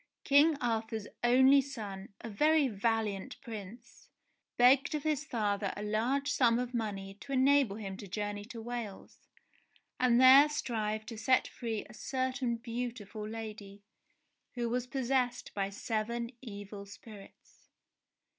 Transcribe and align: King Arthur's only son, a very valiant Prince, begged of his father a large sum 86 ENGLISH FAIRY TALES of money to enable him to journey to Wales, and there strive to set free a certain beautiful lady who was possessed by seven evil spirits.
King 0.23 0.55
Arthur's 0.61 1.05
only 1.23 1.61
son, 1.61 2.09
a 2.21 2.27
very 2.27 2.67
valiant 2.67 3.39
Prince, 3.39 4.09
begged 4.57 4.95
of 4.95 5.03
his 5.03 5.23
father 5.25 5.71
a 5.77 5.83
large 5.83 6.27
sum 6.27 6.55
86 6.55 6.57
ENGLISH 6.57 6.57
FAIRY 6.57 6.57
TALES 6.57 6.69
of 6.69 6.73
money 7.03 7.13
to 7.13 7.31
enable 7.31 7.75
him 7.75 7.97
to 7.97 8.07
journey 8.07 8.45
to 8.45 8.61
Wales, 8.63 9.19
and 9.99 10.19
there 10.19 10.49
strive 10.49 11.05
to 11.05 11.19
set 11.19 11.47
free 11.47 11.85
a 11.87 11.93
certain 11.93 12.55
beautiful 12.55 13.27
lady 13.27 13.83
who 14.55 14.69
was 14.69 14.87
possessed 14.87 15.53
by 15.53 15.69
seven 15.69 16.31
evil 16.41 16.87
spirits. 16.87 17.69